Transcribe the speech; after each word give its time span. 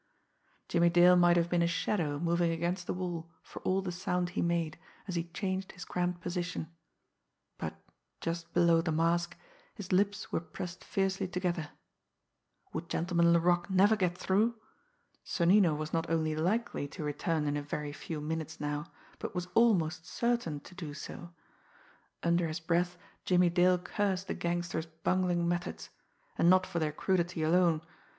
Jimmie 0.67 0.89
Dale 0.89 1.15
might 1.15 1.37
have 1.37 1.47
been 1.47 1.61
a 1.61 1.67
shadow 1.67 2.17
moving 2.17 2.49
against 2.51 2.87
the 2.87 2.93
wall 2.95 3.29
for 3.43 3.59
all 3.61 3.83
the 3.83 3.91
sound 3.91 4.29
he 4.31 4.41
made 4.41 4.79
as 5.07 5.13
he 5.13 5.25
changed 5.25 5.73
his 5.73 5.85
cramped 5.85 6.21
position; 6.21 6.71
but, 7.59 7.75
just 8.19 8.51
below 8.51 8.81
the 8.81 8.91
mask, 8.91 9.37
his 9.75 9.91
lips 9.91 10.31
were 10.31 10.39
pressed 10.39 10.83
fiercely 10.83 11.27
together. 11.27 11.69
Would 12.73 12.89
Gentleman 12.89 13.31
Laroque 13.31 13.69
never 13.69 13.95
get 13.95 14.17
through! 14.17 14.55
Sonnino 15.23 15.75
was 15.77 15.93
not 15.93 16.09
only 16.09 16.35
likely 16.35 16.87
to 16.87 17.03
return 17.03 17.45
in 17.45 17.55
a 17.55 17.61
very 17.61 17.93
few 17.93 18.19
minutes 18.21 18.59
now, 18.59 18.91
but 19.19 19.35
was 19.35 19.49
almost 19.53 20.07
certain 20.07 20.61
to 20.61 20.73
do 20.73 20.95
so. 20.95 21.31
Under 22.23 22.47
his 22.47 22.59
breath 22.59 22.97
Jimmie 23.23 23.51
Dale 23.51 23.77
cursed 23.77 24.27
the 24.27 24.33
gangster's 24.33 24.87
bungling 24.87 25.47
methods 25.47 25.91
and 26.39 26.49
not 26.49 26.65
for 26.65 26.79
their 26.79 26.91
crudity 26.91 27.43
alone. 27.43 27.83